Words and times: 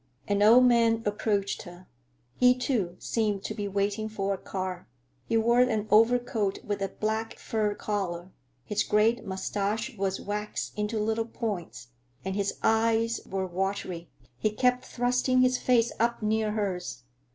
An 0.27 0.41
old 0.41 0.65
man 0.65 1.03
approached 1.05 1.61
her. 1.61 1.85
He, 2.35 2.55
too, 2.57 2.95
seemed 2.97 3.43
to 3.43 3.53
be 3.53 3.67
waiting 3.67 4.09
for 4.09 4.33
a 4.33 4.37
car. 4.39 4.87
He 5.27 5.37
wore 5.37 5.59
an 5.59 5.87
overcoat 5.91 6.57
with 6.65 6.81
a 6.81 6.87
black 6.87 7.35
fur 7.37 7.75
collar, 7.75 8.31
his 8.65 8.81
gray 8.81 9.13
mustache 9.23 9.95
was 9.95 10.19
waxed 10.19 10.75
into 10.75 10.97
little 10.99 11.27
points, 11.27 11.89
and 12.25 12.35
his 12.35 12.57
eyes 12.63 13.21
were 13.29 13.45
watery. 13.45 14.09
He 14.39 14.49
kept 14.49 14.85
thrusting 14.85 15.41
his 15.41 15.59
face 15.59 15.91
up 15.99 16.23
near 16.23 16.53
hers. 16.53 17.03